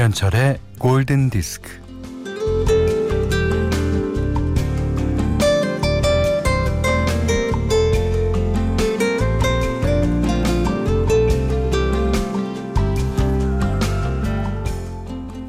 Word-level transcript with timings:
김현철의 0.00 0.58
골든 0.78 1.28
디스크. 1.28 1.68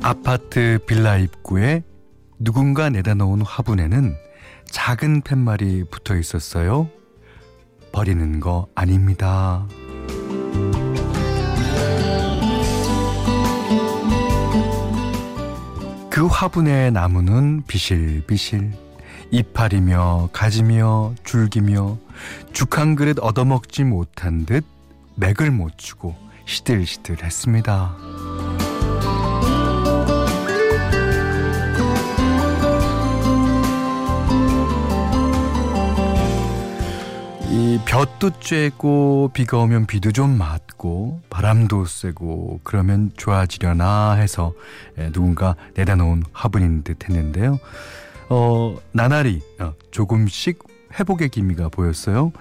아파트 0.02 0.80
빌라 0.86 1.16
입구에 1.16 1.84
누군가 2.38 2.90
내다 2.90 3.14
놓은 3.14 3.44
화분에는 3.44 4.18
작은 4.66 5.22
팻말이 5.22 5.86
붙어 5.90 6.18
있었어요. 6.18 6.90
버리는 7.94 8.42
거 8.42 8.68
아닙니다. 8.76 9.66
화분의 16.42 16.92
나무는 16.92 17.62
비실비실 17.68 18.72
이파리며 19.30 20.30
가지며 20.34 21.14
줄기며 21.24 22.00
죽 22.52 22.80
한 22.80 22.96
그릇 22.96 23.20
얻어먹지 23.22 23.84
못한 23.84 24.48
듯 24.48 24.66
맥을 25.18 25.52
못 25.52 25.78
주고 25.78 26.16
시들시들했습니다. 26.48 28.21
볕도 38.02 38.32
쬐고 38.32 39.32
비가 39.32 39.60
오면 39.60 39.86
비도 39.86 40.12
좀 40.12 40.36
맞고 40.36 41.22
바람도 41.30 41.86
쐬고 41.86 42.62
그러면 42.64 43.12
좋아지려나 43.16 44.14
해서 44.14 44.56
누군가 45.12 45.56
내다 45.76 45.94
놓은 45.94 46.24
화분인 46.34 46.82
듯 46.82 47.08
했는데요. 47.08 47.60
어, 48.30 48.76
나날이 48.92 49.44
어, 49.60 49.76
조금씩 49.92 50.64
회복의 51.00 51.30
기미가 51.30 51.70
보였어요. 51.70 52.32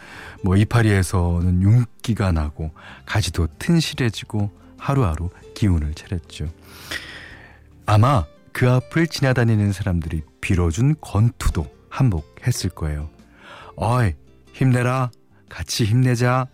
뭐 0.42 0.56
이파리에서는 0.56 1.60
윤기가 1.60 2.32
나고 2.32 2.70
가지도 3.04 3.46
튼실해지고 3.58 4.50
하루하루 4.78 5.28
기운을 5.54 5.92
차렸죠. 5.92 6.48
아마 7.84 8.24
그 8.52 8.70
앞을 8.70 9.08
지나다니는 9.08 9.72
사람들이 9.72 10.22
빌어준 10.40 10.94
건투도 11.02 11.66
한몫했을 11.90 12.70
거예요. 12.70 13.10
어이 13.76 14.14
힘내라. 14.54 15.10
같이 15.50 15.84
힘내자. 15.84 16.46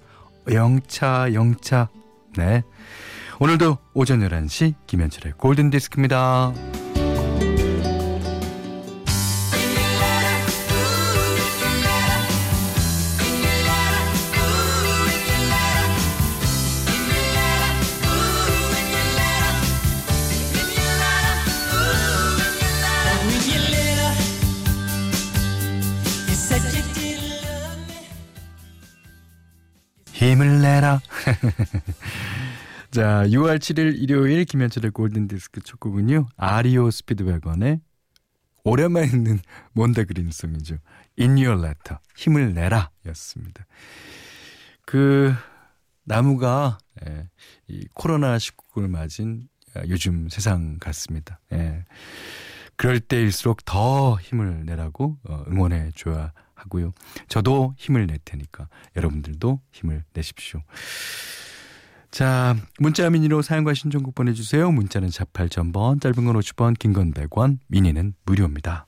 영차, 0.51 1.33
영차. 1.33 1.89
네. 2.37 2.65
오늘도 3.39 3.79
오전 3.95 4.21
11시 4.21 4.75
김현철의 4.87 5.35
골든디스크입니다. 5.37 6.53
힘을 30.31 30.61
내라. 30.61 31.01
자, 32.91 33.25
6월 33.27 33.59
7일 33.59 34.01
일요일 34.01 34.45
김현철의 34.45 34.91
골든디스크 34.91 35.61
첫 35.63 35.79
곡은요. 35.79 36.27
아리오 36.37 36.91
스피드웨건의 36.91 37.81
오랜만에 38.65 39.09
듣는 39.09 39.39
몬데 39.73 40.05
그린송이죠. 40.05 40.79
In 41.19 41.33
Your 41.33 41.65
Letter. 41.65 41.99
힘을 42.17 42.55
내라 42.55 42.91
였습니다. 43.07 43.67
그 44.85 45.33
나무가 46.05 46.79
예, 47.07 47.29
이 47.69 47.87
코로나 47.95 48.37
19를 48.37 48.89
맞은 48.89 49.49
요즘 49.89 50.29
세상 50.29 50.79
같습니다. 50.79 51.41
예. 51.53 51.85
그럴 52.77 53.01
때일수록 53.01 53.65
더 53.65 54.17
힘을 54.21 54.65
내라고 54.65 55.19
어, 55.29 55.45
응원해 55.49 55.91
줘야 55.95 56.33
하고요. 56.57 56.93
저도 57.29 57.75
힘을 57.77 58.07
낼 58.07 58.19
테니까 58.25 58.69
여러분들도 58.97 59.61
힘을 59.73 60.05
내십시오. 60.13 60.63
자, 62.11 62.57
문자 62.79 63.09
미니로 63.11 63.43
사용과 63.43 63.75
신청곡 63.75 64.15
보내주세요. 64.15 64.73
문자는 64.73 65.09
48,000번, 65.09 66.01
짧은 66.01 66.25
건 66.25 66.37
50원, 66.37 66.79
긴 66.79 66.93
건 66.93 67.13
100원, 67.13 67.59
미니는 67.69 68.15
무료입니다. 68.25 68.87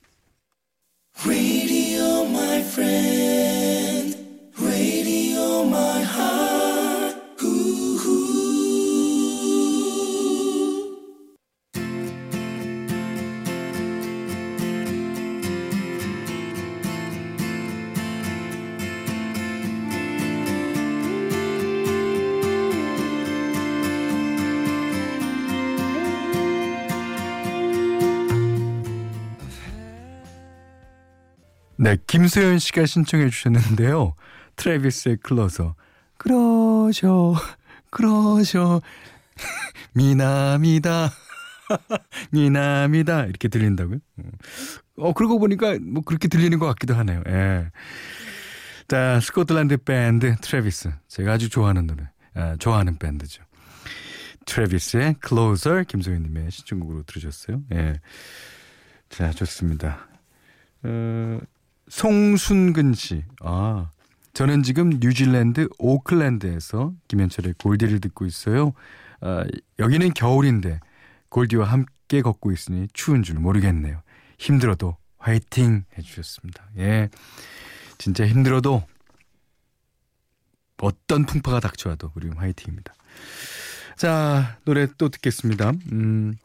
네, 31.81 31.97
김소연 32.09 32.59
씨가 32.59 32.87
신청해 32.87 33.31
주셨는데요. 33.31 34.15
트래비스의 34.57 35.19
Closer. 35.23 35.77
그러셔, 36.17 37.35
그러셔. 37.91 38.83
미남이다. 39.95 41.13
미남이다. 42.33 43.27
이렇게 43.27 43.47
들린다고요? 43.47 43.99
어, 44.97 45.13
그러고 45.13 45.39
보니까 45.39 45.79
뭐 45.81 46.03
그렇게 46.03 46.27
들리는 46.27 46.59
것 46.59 46.67
같기도 46.67 46.97
하네요. 46.97 47.23
예. 47.29 47.71
자, 48.89 49.21
스코틀랜드 49.21 49.77
밴드 49.77 50.35
트래비스. 50.41 50.91
제가 51.07 51.35
아주 51.35 51.49
좋아하는 51.49 51.87
노래, 51.87 52.09
아, 52.35 52.57
좋아하는 52.59 52.99
밴드죠. 52.99 53.45
트래비스의 54.47 55.17
Closer 55.25 55.85
김소연님의 55.85 56.51
신청곡으로 56.51 57.05
들으셨어요. 57.05 57.63
예. 57.73 58.01
자, 59.11 59.31
좋습니다. 59.31 60.09
어, 60.83 61.39
송순근 61.89 62.95
씨. 62.95 63.25
아, 63.41 63.91
저는 64.35 64.63
지금 64.63 64.91
뉴질랜드 65.01 65.69
오클랜드에서 65.79 66.93
김현철의 67.09 67.55
골디를 67.59 68.01
듣고 68.01 68.27
있어요. 68.27 68.73
아, 69.21 69.45
여기는 69.79 70.15
겨울인데 70.15 70.81
골디와 71.29 71.67
함께 71.67 72.23
걷고 72.23 72.53
있으니 72.53 72.89
추운 72.93 73.23
줄 73.23 73.37
모르겠네요. 73.37 74.03
힘들어도 74.39 74.97
화이팅 75.19 75.85
해주셨습니다. 75.97 76.69
예. 76.79 77.09
진짜 77.99 78.27
힘들어도 78.27 78.85
어떤 80.81 81.27
풍파가 81.27 81.59
닥쳐와도 81.61 82.13
우리 82.15 82.29
화이팅입니다. 82.29 82.95
자, 83.97 84.59
노래 84.65 84.87
또 84.97 85.09
듣겠습니다. 85.09 85.73
음, 85.93 86.37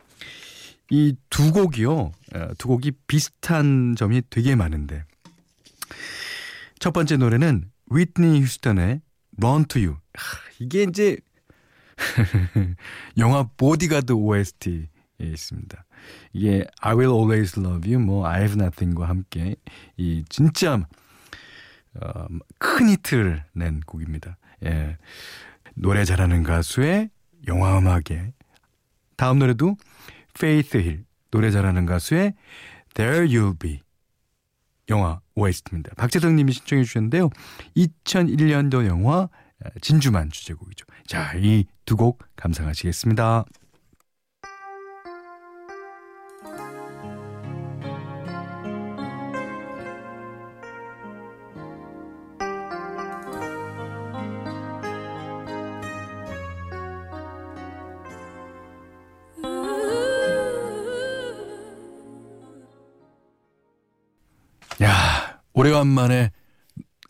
이 0.90 1.16
두 1.30 1.52
곡이요. 1.52 2.12
아, 2.34 2.54
두 2.58 2.68
곡이 2.68 2.92
비슷한 3.08 3.96
점이 3.96 4.24
되게 4.32 4.56
많은데 4.56 5.06
첫 6.80 6.92
번째 6.92 7.18
노래는 7.18 7.72
위트니 7.92 8.42
휴스턴의 8.42 9.02
Run 9.42 9.66
to 9.66 9.82
You. 9.82 9.98
이게 10.60 10.84
이제 10.84 11.18
영화 13.18 13.44
보디가드 13.58 14.14
OST에 14.14 14.88
있습니다. 15.20 15.86
이게 16.34 16.66
I 16.82 16.94
Will 16.94 17.14
Always 17.14 17.60
Love 17.60 17.94
You, 17.94 18.04
뭐 18.04 18.28
I 18.28 18.42
Have 18.42 18.62
Nothing과 18.62 19.08
함께 19.08 19.56
이 19.98 20.24
진짜 20.30 20.86
어, 22.02 22.26
큰 22.58 22.90
히트를 22.90 23.44
낸 23.54 23.80
곡입니다. 23.82 24.38
예. 24.66 24.98
노래 25.76 26.06
잘하는 26.06 26.44
가수의 26.44 27.10
영화 27.48 27.78
음악에 27.78 28.34
다음 29.18 29.40
노래도 29.40 29.76
Faith 30.36 30.78
Hill 30.78 31.04
노래 31.32 31.52
잘하는 31.52 31.86
가수의 31.86 32.34
There 32.94 33.28
You'll 33.28 33.60
Be 33.60 33.82
영화 34.94 35.20
OST입니다. 35.36 35.96
박재성 35.96 36.36
님이 36.36 36.52
신청해 36.54 36.84
주셨는데요. 36.84 37.30
2001년도 37.76 38.86
영화 38.86 39.28
진주만 39.82 40.30
주제곡이죠. 40.30 40.86
자, 41.08 41.34
이 41.36 41.66
두 41.86 41.98
곡 41.98 42.24
감상하시겠습니다. 42.38 43.46
오래간만에 65.54 66.32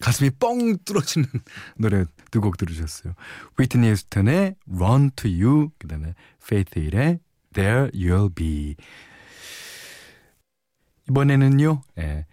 가슴이 0.01 0.31
뻥 0.31 0.77
뚫어지는 0.83 1.27
노래 1.77 2.05
두 2.31 2.41
곡 2.41 2.57
들으셨어요. 2.57 3.13
휘트니 3.57 3.89
휴스턴의 3.89 4.55
Run 4.67 5.11
to 5.15 5.29
You, 5.29 5.69
그 5.77 5.87
다음에 5.87 6.13
Faith 6.43 6.77
Hill의 6.77 7.19
There 7.53 7.89
You'll 7.91 8.33
Be. 8.35 8.75
이번에는요, 11.09 11.83
예, 11.99 12.25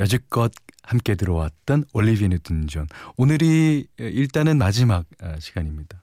여지껏 0.00 0.52
함께 0.82 1.14
들어왔던 1.14 1.84
올리비아 1.94 2.28
뉴튼 2.28 2.66
존. 2.66 2.86
오늘이 3.16 3.86
일단은 3.96 4.58
마지막 4.58 5.06
아, 5.20 5.38
시간입니다. 5.40 6.02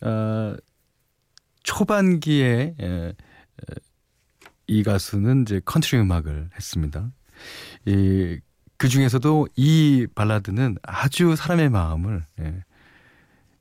어, 0.00 0.56
초반기에 1.62 2.74
에, 2.80 3.12
이 4.66 4.82
가수는 4.82 5.42
이제 5.42 5.60
컨트리 5.64 6.00
음악을 6.00 6.50
했습니다. 6.54 7.10
이, 7.86 8.38
그 8.76 8.88
중에서도 8.88 9.48
이 9.56 10.06
발라드는 10.14 10.76
아주 10.82 11.36
사람의 11.36 11.70
마음을 11.70 12.26
예, 12.40 12.64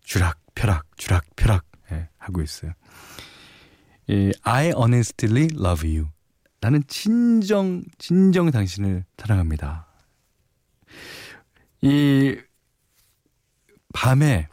쥐락 0.02 0.40
펴락, 0.56 0.86
쥐락 0.98 1.26
펴락 1.36 1.66
예, 1.92 2.10
하고 2.18 2.42
있어요. 2.42 2.72
이, 4.08 4.32
I 4.44 4.68
honestly 4.76 5.50
love 5.54 5.90
you. 5.90 6.10
나는 6.60 6.82
진정, 6.88 7.84
진정 7.98 8.50
당신을 8.50 9.04
사랑합니다. 9.18 9.88
이 11.82 12.38
밤에 13.94 14.48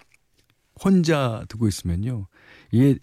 혼자 0.82 1.44
두고 1.48 1.68
있으면요. 1.68 2.26
이게 2.72 2.98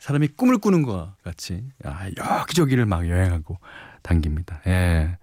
사람이 0.00 0.28
꿈을 0.28 0.58
꾸는 0.58 0.82
것 0.82 1.14
같이 1.22 1.62
아, 1.84 2.08
여기저기를 2.16 2.86
막 2.86 3.08
여행하고 3.08 3.58
당깁니다. 4.02 4.62
예. 4.66 5.18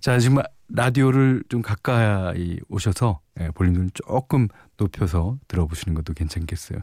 자, 0.00 0.18
지금 0.18 0.42
라디오를 0.68 1.44
좀 1.48 1.62
가까이 1.62 2.58
오셔서 2.68 3.20
예, 3.40 3.48
볼륨을 3.50 3.90
조금 3.94 4.48
높여서 4.76 5.38
들어보시는 5.46 5.94
것도 5.94 6.14
괜찮겠어요. 6.14 6.80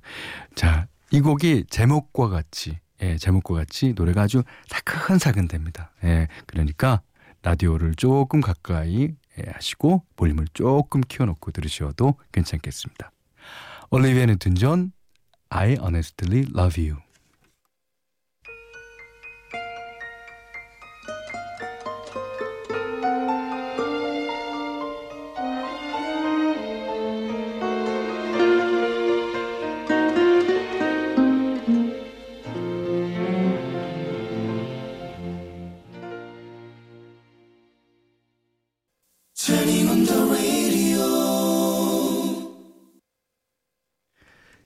자, 0.56 0.88
이 1.12 1.20
곡이 1.20 1.66
제목과 1.70 2.30
같이 2.30 2.80
예, 3.02 3.18
제목과 3.18 3.56
같이 3.56 3.94
노래가 3.96 4.22
아주 4.22 4.44
사근사근 4.68 5.50
됩니다. 5.50 5.92
예, 6.06 6.30
그러니까 6.46 7.02
라디오를 7.44 7.96
조금 7.96 8.40
가까이 8.40 9.10
예, 9.38 9.52
하시고 9.52 10.06
볼륨을 10.16 10.48
조금 10.54 11.02
키워놓고 11.02 11.52
들으셔도 11.52 12.16
괜찮겠습니다. 12.32 13.12
올리비아 13.92 14.26
뉴튼 14.26 14.56
존 14.56 14.94
I 15.50 15.76
honestly 15.82 16.46
love 16.56 16.82
you. 16.82 17.09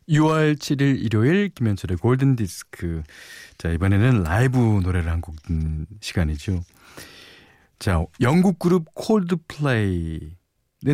(6월 0.09 0.55
7일) 0.57 1.01
일요일 1.03 1.49
김현철의 1.49 1.97
골든 1.97 2.35
디스크. 2.35 3.03
자 3.57 3.69
이번에는 3.69 4.23
라이브 4.23 4.57
노래를 4.57 5.09
한 5.11 5.21
곡 5.21 5.35
시간이죠. 6.01 6.63
자 7.79 8.03
영국 8.21 8.59
그룹 8.59 8.85
콜드플레이는 8.93 10.31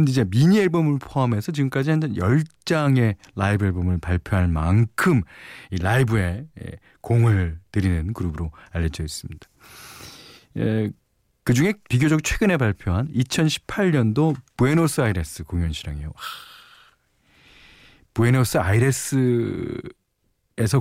이제 0.08 0.24
미니 0.26 0.60
앨범을 0.60 1.00
포함해서 1.00 1.52
지금까지 1.52 1.90
한 1.92 2.00
10장의 2.02 3.16
라이브 3.36 3.66
앨범을 3.66 3.98
발표할 4.00 4.48
만큼 4.48 5.22
이 5.72 5.78
라이브에 5.78 6.46
예, 6.62 6.72
공을 7.02 7.60
들이는 7.72 8.14
그룹으로 8.14 8.52
알려져 8.72 9.04
있습니다. 9.04 9.48
예, 10.58 10.90
그 11.44 11.54
중에 11.54 11.74
비교적 11.90 12.24
최근에 12.24 12.58
발표한 12.58 13.08
2018년도 13.14 14.36
부에노스아이레스 14.58 15.44
공연 15.46 15.74
실황이에요. 15.74 16.12
부에노스 18.19 18.57
아이레스에서 18.57 19.80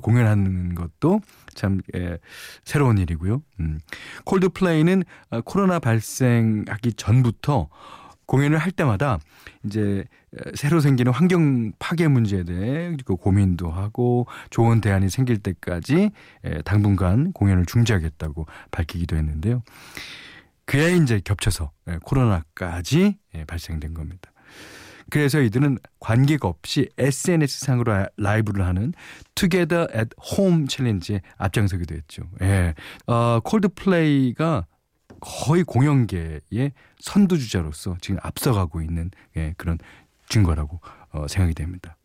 공연하는 0.03 0.75
것도 0.75 1.21
참 1.55 1.81
예, 1.95 2.19
새로운 2.65 2.99
일이고요. 2.99 3.43
음. 3.61 3.79
콜드플레이는 4.25 5.05
어, 5.31 5.41
코로나 5.43 5.79
발생하기 5.79 6.95
전부터 6.95 7.69
공연을 8.27 8.59
할 8.59 8.73
때마다 8.73 9.21
이제 9.65 10.05
새로 10.57 10.81
생기는 10.81 11.13
환경 11.13 11.71
파괴 11.79 12.09
문제에 12.09 12.43
대해 12.43 12.97
그 13.05 13.15
고민도 13.15 13.71
하고 13.71 14.27
좋은 14.51 14.81
대안이 14.81 15.09
생길 15.09 15.39
때까지 15.39 16.11
당분간 16.65 17.33
공연을 17.33 17.67
중지하겠다고 17.67 18.47
밝히기도 18.73 19.17
했는데요. 19.17 19.63
그에 20.65 20.97
이제 20.97 21.21
겹쳐서 21.23 21.71
예, 21.89 21.99
코로나까지 22.03 23.17
예, 23.37 23.45
발생된 23.45 23.95
겁니다. 23.95 24.33
그래서 25.11 25.41
이들은 25.41 25.79
관계가 26.01 26.49
없이 26.49 26.89
SNS상으로 26.99 28.07
라이브를 28.17 28.67
하는 28.67 28.93
Together 29.35 29.87
at 29.97 30.11
Home 30.33 30.67
챌린지에 30.67 31.23
앞장서기도 31.37 31.95
했죠. 31.95 32.25
예. 32.43 32.75
어, 33.07 33.41
콜드플레이가 33.41 34.67
거의 35.21 35.65
공연계의 35.65 36.73
선두주자로서 37.01 37.97
지금 38.01 38.21
앞서가고 38.23 38.83
있는 38.83 39.11
예, 39.37 39.55
그런 39.57 39.79
증거라고 40.29 40.81
어, 41.11 41.27
생각이 41.27 41.55
됩니다. 41.55 41.97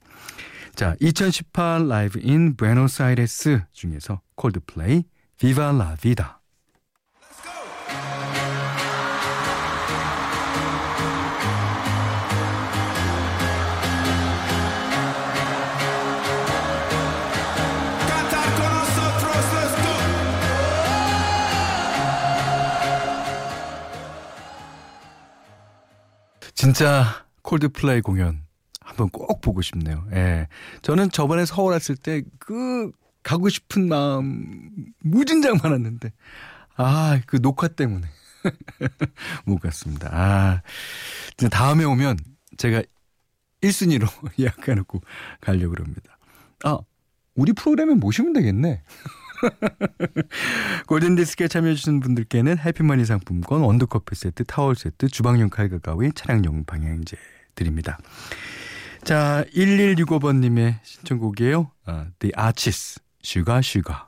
자, 0.76 0.96
2018 1.00 1.88
Live 1.88 2.20
in 2.22 2.56
Buenos 2.56 3.13
Aires 3.13 3.62
중에서 3.74 4.22
콜드플레이 4.36 5.04
Viva 5.38 5.66
la 5.66 5.96
Vida 5.98 6.40
진짜 26.64 27.26
콜드플레이 27.42 28.00
공연 28.00 28.42
한번 28.80 29.10
꼭 29.10 29.42
보고 29.42 29.62
싶네요. 29.62 30.06
예. 30.14 30.48
저는 30.82 31.12
저번에 31.12 31.46
서울 31.46 31.74
왔을 31.74 31.98
때 31.98 32.22
그 32.40 32.90
가고 33.22 33.50
싶은 33.50 33.90
마음 33.90 34.70
무진장 35.00 35.58
많았는데 35.62 36.14
아, 36.78 37.20
그 37.28 37.42
녹화 37.42 37.68
때문에 37.68 38.08
못 39.46 39.58
갔습니다. 39.60 40.10
아. 40.12 40.62
다음에 41.52 41.84
오면 41.84 42.18
제가 42.58 42.82
1순위로 43.62 44.08
예약해 44.40 44.74
놓고 44.76 45.02
가려고 45.42 45.72
그럽니다. 45.72 46.18
아, 46.64 46.80
우리 47.36 47.52
프로그램에 47.52 47.94
모시면 47.96 48.32
되겠네. 48.34 48.84
골든디스크에 50.88 51.48
참여해주신 51.48 52.00
분들께는 52.00 52.58
해피머니 52.60 53.06
상품권, 53.06 53.62
원두커피 53.62 54.16
세트, 54.16 54.46
타월 54.46 54.76
세트, 54.76 55.08
주방용 55.08 55.50
칼과 55.50 55.80
가위, 55.80 56.12
차량용 56.14 56.66
방향제 56.66 57.18
드립니다. 57.56 57.98
자, 59.04 59.44
1165번님의 59.54 60.76
신청곡이에요. 60.84 61.72
어, 61.88 62.06
The 62.20 62.32
Archies, 62.38 63.00
슈가 63.22 63.62
슈가. 63.62 64.08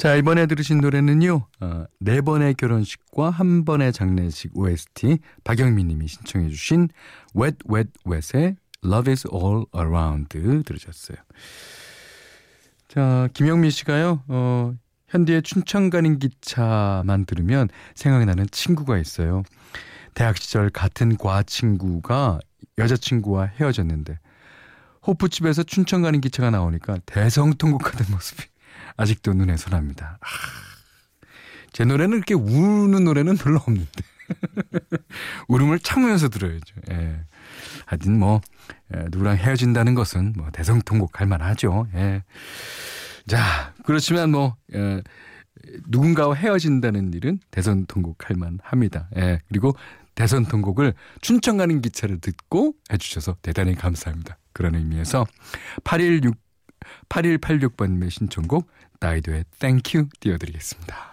자, 0.00 0.14
이번에 0.14 0.46
들으신 0.46 0.78
노래는요, 0.78 1.46
어, 1.60 1.84
네 1.98 2.22
번의 2.22 2.54
결혼식과 2.54 3.28
한 3.28 3.66
번의 3.66 3.92
장례식 3.92 4.56
OST 4.56 5.18
박영민 5.44 5.88
님이 5.88 6.08
신청해 6.08 6.48
주신 6.48 6.88
Wet 7.36 7.58
Wet 7.70 7.90
Wet의 8.06 8.56
Love 8.82 9.12
is 9.12 9.28
All 9.30 9.66
Around 9.76 10.62
들으셨어요. 10.64 11.18
자, 12.88 13.28
김영민 13.34 13.70
씨가요, 13.70 14.24
어, 14.28 14.72
현디의 15.08 15.42
춘천 15.42 15.90
가는 15.90 16.18
기차만 16.18 17.26
들으면 17.26 17.68
생각나는 17.94 18.46
친구가 18.50 18.96
있어요. 18.96 19.42
대학 20.14 20.38
시절 20.38 20.70
같은 20.70 21.18
과 21.18 21.42
친구가 21.42 22.40
여자친구와 22.78 23.50
헤어졌는데 23.60 24.18
호프집에서 25.06 25.64
춘천 25.64 26.00
가는 26.00 26.22
기차가 26.22 26.48
나오니까 26.48 27.00
대성통곡하는 27.04 28.10
모습이 28.10 28.49
아직도 29.00 29.32
눈에 29.32 29.56
선합니다. 29.56 30.18
아, 30.20 30.26
제 31.72 31.84
노래는 31.86 32.20
그렇게 32.20 32.34
우는 32.34 33.04
노래는 33.04 33.38
별로 33.38 33.56
없는데. 33.56 33.90
울음을 35.48 35.78
참으면서 35.80 36.28
들어야죠. 36.28 36.76
예. 36.90 37.20
하여튼 37.86 38.18
뭐, 38.18 38.42
예, 38.94 39.04
누구랑 39.10 39.38
헤어진다는 39.38 39.94
것은 39.94 40.34
뭐 40.36 40.50
대성통곡할 40.50 41.26
만하죠. 41.26 41.86
예. 41.94 42.22
자, 43.26 43.72
그렇지만 43.84 44.30
뭐, 44.32 44.56
예, 44.74 45.02
누군가와 45.88 46.34
헤어진다는 46.34 47.14
일은 47.14 47.40
대선 47.50 47.86
통곡할 47.86 48.36
만합니다. 48.36 49.08
예. 49.16 49.40
그리고 49.48 49.74
대선 50.14 50.44
통곡을 50.44 50.92
춘천 51.22 51.56
가는 51.56 51.80
기차를 51.80 52.20
듣고 52.20 52.74
해주셔서 52.92 53.36
대단히 53.40 53.74
감사합니다. 53.74 54.36
그런 54.52 54.74
의미에서 54.74 55.24
816 55.84 56.49
8186번님의 57.08 58.10
신청곡 58.10 58.70
나이도의 59.00 59.44
땡큐 59.58 60.08
띄워드리겠습니다. 60.20 61.09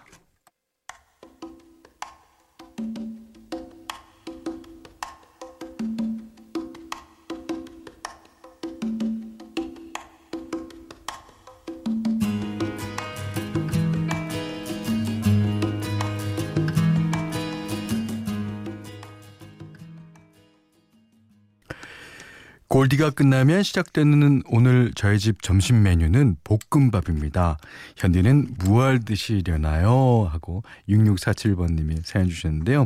골디가 22.78 23.10
끝나면 23.10 23.64
시작되는 23.64 24.44
오늘 24.46 24.92
저희 24.94 25.18
집 25.18 25.42
점심 25.42 25.82
메뉴는 25.82 26.38
볶음밥입니다. 26.44 27.58
현디는 27.96 28.54
무얼 28.60 29.00
드시려나요? 29.00 30.30
하고 30.32 30.62
6647번님이 30.88 32.06
사연 32.06 32.30
주셨는데요. 32.30 32.86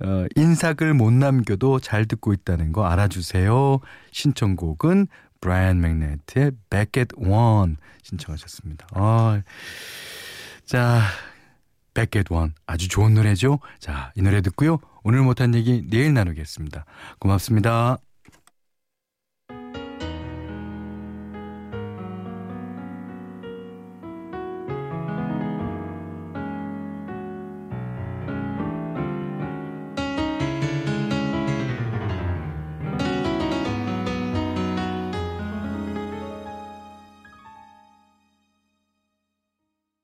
어, 0.00 0.24
인삭을 0.36 0.94
못 0.94 1.12
남겨도 1.12 1.80
잘 1.80 2.06
듣고 2.06 2.32
있다는 2.32 2.72
거 2.72 2.86
알아주세요. 2.86 3.80
신청곡은 4.10 5.08
브라이언 5.42 5.82
맥네트의 5.82 6.52
Back 6.70 7.02
at 7.02 7.14
One 7.18 7.76
신청하셨습니다. 8.04 8.86
아, 8.94 9.42
자, 10.64 11.02
Back 11.92 12.20
at 12.20 12.32
One 12.32 12.52
아주 12.66 12.88
좋은 12.88 13.12
노래죠. 13.12 13.58
자, 13.80 14.12
이 14.16 14.22
노래 14.22 14.40
듣고요. 14.40 14.78
오늘 15.02 15.20
못한 15.20 15.54
얘기 15.54 15.84
내일 15.90 16.14
나누겠습니다. 16.14 16.86
고맙습니다. 17.18 17.98